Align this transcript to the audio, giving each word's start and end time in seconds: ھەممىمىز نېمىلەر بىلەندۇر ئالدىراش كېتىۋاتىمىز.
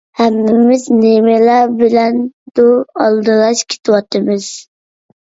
ھەممىمىز 0.19 0.85
نېمىلەر 1.01 1.69
بىلەندۇر 1.83 2.75
ئالدىراش 3.07 3.65
كېتىۋاتىمىز. 3.71 4.53